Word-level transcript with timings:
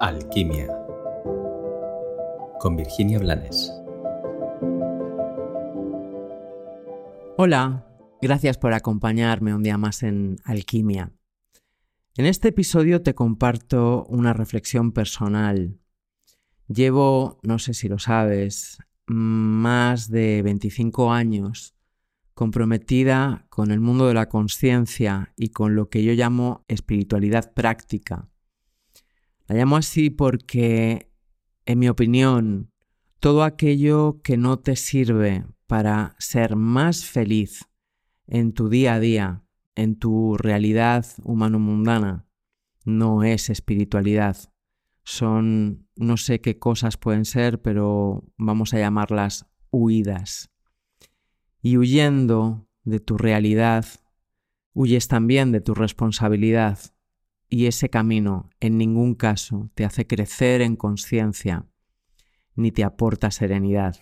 Alquimia 0.00 0.68
con 2.60 2.76
Virginia 2.76 3.18
Blanes. 3.18 3.72
Hola, 7.36 7.84
gracias 8.22 8.58
por 8.58 8.74
acompañarme 8.74 9.54
un 9.54 9.64
día 9.64 9.76
más 9.76 10.04
en 10.04 10.36
Alquimia. 10.44 11.12
En 12.16 12.26
este 12.26 12.48
episodio 12.48 13.02
te 13.02 13.14
comparto 13.14 14.04
una 14.08 14.32
reflexión 14.32 14.92
personal. 14.92 15.80
Llevo, 16.68 17.40
no 17.42 17.58
sé 17.58 17.74
si 17.74 17.88
lo 17.88 17.98
sabes, 17.98 18.78
más 19.06 20.08
de 20.08 20.42
25 20.42 21.12
años 21.12 21.74
comprometida 22.34 23.46
con 23.48 23.72
el 23.72 23.80
mundo 23.80 24.06
de 24.06 24.14
la 24.14 24.28
conciencia 24.28 25.32
y 25.36 25.48
con 25.48 25.74
lo 25.74 25.88
que 25.88 26.04
yo 26.04 26.12
llamo 26.12 26.64
espiritualidad 26.68 27.52
práctica. 27.52 28.28
La 29.48 29.56
llamo 29.56 29.76
así 29.76 30.10
porque, 30.10 31.10
en 31.64 31.78
mi 31.78 31.88
opinión, 31.88 32.70
todo 33.18 33.42
aquello 33.42 34.20
que 34.22 34.36
no 34.36 34.58
te 34.58 34.76
sirve 34.76 35.46
para 35.66 36.14
ser 36.18 36.54
más 36.54 37.06
feliz 37.06 37.68
en 38.26 38.52
tu 38.52 38.68
día 38.68 38.94
a 38.94 39.00
día, 39.00 39.42
en 39.74 39.98
tu 39.98 40.36
realidad 40.36 41.06
humano-mundana, 41.24 42.26
no 42.84 43.24
es 43.24 43.48
espiritualidad. 43.48 44.36
Son, 45.02 45.88
no 45.96 46.18
sé 46.18 46.42
qué 46.42 46.58
cosas 46.58 46.98
pueden 46.98 47.24
ser, 47.24 47.62
pero 47.62 48.24
vamos 48.36 48.74
a 48.74 48.78
llamarlas 48.78 49.46
huidas 49.70 50.50
y 51.62 51.76
huyendo 51.76 52.68
de 52.84 53.00
tu 53.00 53.16
realidad, 53.16 53.86
huyes 54.74 55.08
también 55.08 55.52
de 55.52 55.60
tu 55.60 55.74
responsabilidad 55.74 56.78
y 57.48 57.66
ese 57.66 57.88
camino 57.88 58.50
en 58.60 58.78
ningún 58.78 59.14
caso 59.14 59.70
te 59.74 59.84
hace 59.84 60.06
crecer 60.06 60.60
en 60.60 60.76
conciencia 60.76 61.66
ni 62.54 62.72
te 62.72 62.84
aporta 62.84 63.30
serenidad. 63.30 63.96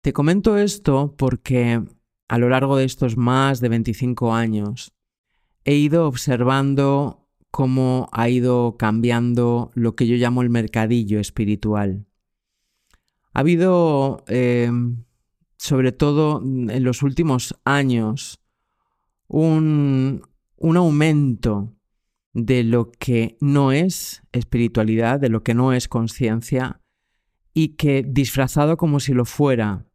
Te 0.00 0.12
comento 0.12 0.58
esto 0.58 1.14
porque 1.16 1.82
a 2.28 2.38
lo 2.38 2.48
largo 2.48 2.76
de 2.76 2.84
estos 2.84 3.16
más 3.16 3.60
de 3.60 3.68
25 3.68 4.34
años 4.34 4.92
he 5.64 5.74
ido 5.74 6.06
observando 6.06 7.28
cómo 7.50 8.08
ha 8.12 8.28
ido 8.28 8.76
cambiando 8.76 9.70
lo 9.74 9.94
que 9.94 10.06
yo 10.06 10.16
llamo 10.16 10.42
el 10.42 10.50
mercadillo 10.50 11.20
espiritual. 11.20 12.06
Ha 13.32 13.40
habido 13.40 14.24
eh, 14.26 14.70
sobre 15.58 15.92
todo 15.92 16.40
en 16.40 16.84
los 16.84 17.02
últimos 17.02 17.54
años, 17.64 18.40
un, 19.26 20.22
un 20.56 20.76
aumento 20.76 21.74
de 22.44 22.62
lo 22.62 22.92
que 22.92 23.36
no 23.40 23.72
es 23.72 24.22
espiritualidad, 24.32 25.18
de 25.18 25.28
lo 25.28 25.42
que 25.42 25.54
no 25.54 25.72
es 25.72 25.88
conciencia, 25.88 26.80
y 27.52 27.70
que 27.70 28.04
disfrazado 28.06 28.76
como 28.76 29.00
si 29.00 29.12
lo 29.12 29.24
fuera, 29.24 29.86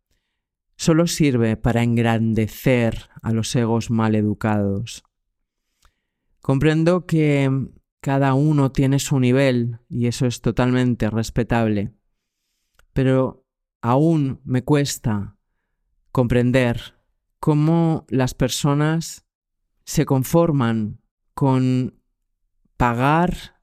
solo 0.76 1.08
sirve 1.08 1.56
para 1.56 1.84
engrandecer 1.84 3.10
a 3.22 3.32
los 3.32 3.56
egos 3.56 3.90
mal 3.90 4.16
educados. 4.16 5.04
Comprendo 6.42 7.06
que 7.06 7.50
cada 8.02 8.34
uno 8.34 8.74
tiene 8.74 9.00
su 9.00 9.20
nivel 9.20 9.80
y 9.88 10.08
eso 10.08 10.26
es 10.26 10.42
totalmente 10.42 11.10
respetable, 11.10 11.94
pero 12.92 13.46
aún 13.82 14.42
me 14.44 14.64
cuesta 14.64 15.38
comprender 16.12 16.96
cómo 17.40 18.06
las 18.10 18.34
personas 18.34 19.26
se 19.86 20.06
conforman 20.06 21.00
con 21.34 22.03
pagar 22.84 23.62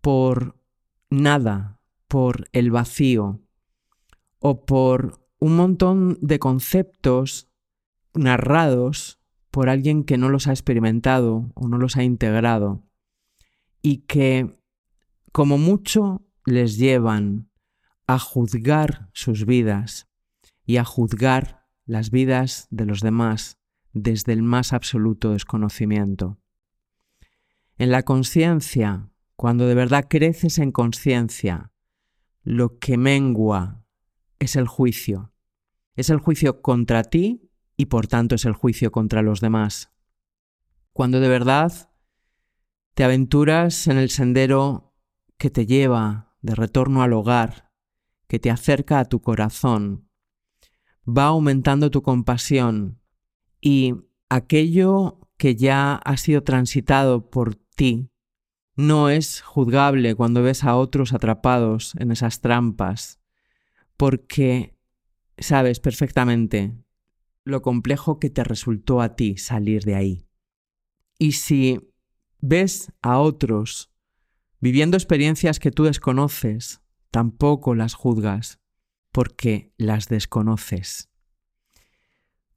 por 0.00 0.60
nada, 1.08 1.78
por 2.08 2.48
el 2.50 2.72
vacío 2.72 3.40
o 4.40 4.66
por 4.66 5.24
un 5.38 5.54
montón 5.54 6.18
de 6.20 6.40
conceptos 6.40 7.52
narrados 8.14 9.20
por 9.52 9.68
alguien 9.68 10.02
que 10.02 10.18
no 10.18 10.28
los 10.28 10.48
ha 10.48 10.50
experimentado 10.50 11.52
o 11.54 11.68
no 11.68 11.78
los 11.78 11.96
ha 11.96 12.02
integrado 12.02 12.82
y 13.80 13.98
que 14.08 14.60
como 15.30 15.56
mucho 15.56 16.26
les 16.44 16.78
llevan 16.78 17.48
a 18.08 18.18
juzgar 18.18 19.08
sus 19.12 19.46
vidas 19.46 20.08
y 20.66 20.78
a 20.78 20.84
juzgar 20.84 21.68
las 21.86 22.10
vidas 22.10 22.66
de 22.72 22.86
los 22.86 23.02
demás 23.02 23.60
desde 23.92 24.32
el 24.32 24.42
más 24.42 24.72
absoluto 24.72 25.30
desconocimiento. 25.30 26.41
En 27.78 27.90
la 27.90 28.02
conciencia, 28.02 29.10
cuando 29.36 29.66
de 29.66 29.74
verdad 29.74 30.06
creces 30.08 30.58
en 30.58 30.72
conciencia, 30.72 31.72
lo 32.42 32.78
que 32.78 32.96
mengua 32.96 33.84
es 34.38 34.56
el 34.56 34.66
juicio. 34.66 35.32
Es 35.94 36.10
el 36.10 36.18
juicio 36.18 36.62
contra 36.62 37.04
ti 37.04 37.50
y 37.76 37.86
por 37.86 38.06
tanto 38.06 38.34
es 38.34 38.44
el 38.44 38.52
juicio 38.52 38.90
contra 38.92 39.22
los 39.22 39.40
demás. 39.40 39.92
Cuando 40.92 41.20
de 41.20 41.28
verdad 41.28 41.90
te 42.94 43.04
aventuras 43.04 43.86
en 43.86 43.98
el 43.98 44.10
sendero 44.10 44.94
que 45.38 45.50
te 45.50 45.66
lleva 45.66 46.36
de 46.42 46.54
retorno 46.54 47.02
al 47.02 47.12
hogar, 47.12 47.72
que 48.28 48.38
te 48.38 48.50
acerca 48.50 48.98
a 48.98 49.04
tu 49.06 49.20
corazón, 49.20 50.08
va 51.06 51.24
aumentando 51.24 51.90
tu 51.90 52.02
compasión 52.02 53.00
y 53.60 53.94
aquello 54.28 55.20
que 55.42 55.56
ya 55.56 55.96
ha 55.96 56.16
sido 56.18 56.44
transitado 56.44 57.28
por 57.28 57.56
ti 57.56 58.12
no 58.76 59.10
es 59.10 59.40
juzgable 59.40 60.14
cuando 60.14 60.40
ves 60.40 60.62
a 60.62 60.76
otros 60.76 61.12
atrapados 61.12 61.96
en 61.98 62.12
esas 62.12 62.40
trampas, 62.40 63.18
porque 63.96 64.78
sabes 65.38 65.80
perfectamente 65.80 66.76
lo 67.42 67.60
complejo 67.60 68.20
que 68.20 68.30
te 68.30 68.44
resultó 68.44 69.00
a 69.00 69.16
ti 69.16 69.36
salir 69.36 69.82
de 69.82 69.96
ahí. 69.96 70.28
Y 71.18 71.32
si 71.32 71.90
ves 72.38 72.92
a 73.02 73.18
otros 73.18 73.90
viviendo 74.60 74.96
experiencias 74.96 75.58
que 75.58 75.72
tú 75.72 75.82
desconoces, 75.82 76.82
tampoco 77.10 77.74
las 77.74 77.94
juzgas, 77.94 78.60
porque 79.10 79.72
las 79.76 80.06
desconoces. 80.06 81.10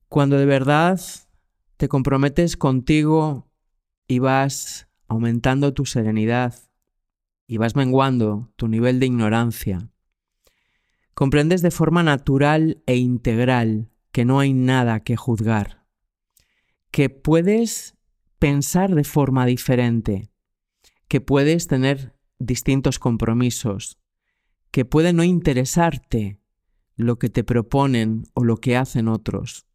Cuando 0.07 0.38
de 0.38 0.45
verdad 0.45 1.01
te 1.78 1.88
comprometes 1.88 2.58
contigo 2.58 3.52
y 4.08 4.19
vas 4.19 4.88
aumentando 5.08 5.74
tu 5.74 5.86
serenidad 5.86 6.56
y 7.47 7.58
vas 7.58 7.75
menguando 7.75 8.52
tu 8.56 8.68
nivel 8.68 9.00
de 9.00 9.08
ignorancia, 9.08 9.90
comprendes 11.13 11.62
de 11.62 11.72
forma 11.72 12.03
natural 12.03 12.81
e 12.86 12.96
integral 12.96 13.91
que 14.12 14.25
no 14.25 14.40
hay 14.40 14.53
nada 14.53 15.02
que 15.02 15.16
juzgar, 15.16 15.86
que 16.91 17.09
puedes 17.09 17.96
pensar 18.40 18.96
de 18.96 19.03
forma 19.03 19.46
diferente, 19.46 20.31
que 21.07 21.22
puedes 21.22 21.68
tener 21.68 22.16
distintos 22.40 23.00
compromisos, 23.00 24.00
que 24.72 24.86
puede 24.86 25.13
no 25.13 25.24
interesarte 25.24 26.40
lo 26.96 27.19
que 27.19 27.30
te 27.30 27.44
proponen 27.44 28.24
o 28.34 28.44
lo 28.44 28.57
que 28.57 28.78
hacen 28.78 29.07
otros. 29.07 29.68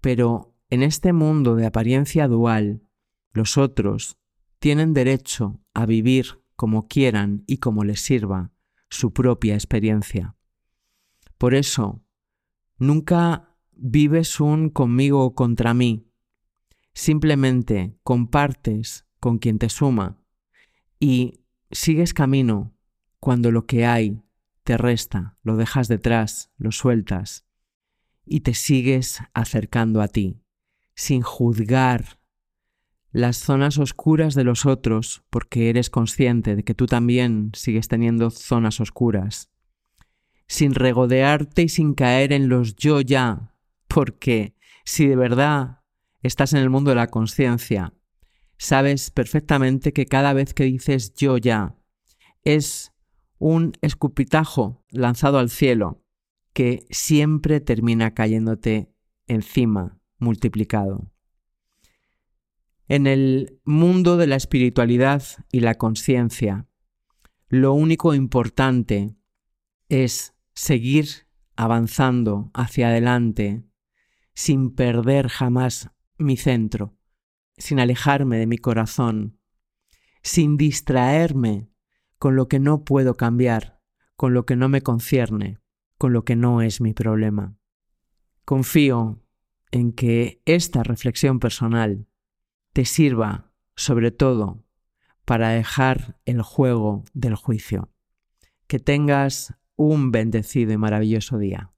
Pero 0.00 0.49
en 0.70 0.82
este 0.82 1.12
mundo 1.12 1.56
de 1.56 1.66
apariencia 1.66 2.28
dual, 2.28 2.82
los 3.32 3.58
otros 3.58 4.16
tienen 4.60 4.94
derecho 4.94 5.60
a 5.74 5.84
vivir 5.84 6.42
como 6.54 6.86
quieran 6.86 7.42
y 7.46 7.58
como 7.58 7.84
les 7.84 8.00
sirva 8.00 8.52
su 8.88 9.12
propia 9.12 9.54
experiencia. 9.54 10.36
Por 11.38 11.54
eso, 11.54 12.02
nunca 12.78 13.56
vives 13.72 14.40
un 14.40 14.68
conmigo 14.68 15.24
o 15.24 15.34
contra 15.34 15.74
mí, 15.74 16.06
simplemente 16.92 17.96
compartes 18.02 19.06
con 19.18 19.38
quien 19.38 19.58
te 19.58 19.68
suma 19.70 20.22
y 20.98 21.40
sigues 21.70 22.14
camino 22.14 22.74
cuando 23.18 23.50
lo 23.50 23.66
que 23.66 23.86
hay 23.86 24.22
te 24.64 24.76
resta, 24.76 25.38
lo 25.42 25.56
dejas 25.56 25.88
detrás, 25.88 26.52
lo 26.58 26.72
sueltas 26.72 27.46
y 28.24 28.40
te 28.40 28.54
sigues 28.54 29.20
acercando 29.34 30.02
a 30.02 30.08
ti, 30.08 30.42
sin 31.00 31.22
juzgar 31.22 32.20
las 33.10 33.38
zonas 33.38 33.78
oscuras 33.78 34.34
de 34.34 34.44
los 34.44 34.66
otros, 34.66 35.24
porque 35.30 35.70
eres 35.70 35.88
consciente 35.88 36.54
de 36.54 36.62
que 36.62 36.74
tú 36.74 36.84
también 36.84 37.52
sigues 37.54 37.88
teniendo 37.88 38.28
zonas 38.28 38.80
oscuras, 38.80 39.50
sin 40.46 40.74
regodearte 40.74 41.62
y 41.62 41.68
sin 41.70 41.94
caer 41.94 42.34
en 42.34 42.50
los 42.50 42.76
yo 42.76 43.00
ya, 43.00 43.56
porque 43.88 44.54
si 44.84 45.06
de 45.06 45.16
verdad 45.16 45.80
estás 46.22 46.52
en 46.52 46.58
el 46.58 46.68
mundo 46.68 46.90
de 46.90 46.96
la 46.96 47.06
conciencia, 47.06 47.94
sabes 48.58 49.10
perfectamente 49.10 49.94
que 49.94 50.04
cada 50.04 50.34
vez 50.34 50.52
que 50.52 50.64
dices 50.64 51.14
yo 51.14 51.38
ya, 51.38 51.76
es 52.44 52.92
un 53.38 53.72
escupitajo 53.80 54.84
lanzado 54.90 55.38
al 55.38 55.48
cielo 55.48 56.04
que 56.52 56.86
siempre 56.90 57.60
termina 57.60 58.12
cayéndote 58.12 58.92
encima, 59.26 59.99
multiplicado. 60.20 61.10
En 62.86 63.06
el 63.06 63.60
mundo 63.64 64.16
de 64.16 64.26
la 64.26 64.36
espiritualidad 64.36 65.22
y 65.50 65.60
la 65.60 65.76
conciencia, 65.76 66.66
Lo 67.48 67.72
único 67.72 68.14
importante 68.14 69.16
es 69.88 70.34
seguir 70.54 71.26
avanzando 71.56 72.52
hacia 72.54 72.88
adelante 72.88 73.64
sin 74.34 74.70
perder 74.70 75.28
jamás 75.28 75.90
mi 76.16 76.36
centro, 76.36 76.96
sin 77.56 77.80
alejarme 77.80 78.38
de 78.38 78.46
mi 78.46 78.56
corazón, 78.56 79.40
sin 80.22 80.56
distraerme 80.56 81.70
con 82.18 82.36
lo 82.36 82.46
que 82.46 82.60
no 82.60 82.84
puedo 82.84 83.16
cambiar, 83.16 83.80
con 84.16 84.32
lo 84.32 84.46
que 84.46 84.54
no 84.54 84.68
me 84.68 84.82
concierne, 84.82 85.58
con 85.98 86.12
lo 86.12 86.24
que 86.24 86.36
no 86.36 86.62
es 86.62 86.80
mi 86.80 86.92
problema. 86.92 87.56
Confío 88.44 89.22
en 89.70 89.92
que 89.92 90.42
esta 90.44 90.82
reflexión 90.82 91.38
personal 91.38 92.06
te 92.72 92.84
sirva 92.84 93.52
sobre 93.76 94.10
todo 94.10 94.64
para 95.24 95.50
dejar 95.50 96.18
el 96.24 96.42
juego 96.42 97.04
del 97.14 97.34
juicio. 97.34 97.90
Que 98.66 98.78
tengas 98.78 99.54
un 99.76 100.10
bendecido 100.10 100.72
y 100.72 100.76
maravilloso 100.76 101.38
día. 101.38 101.72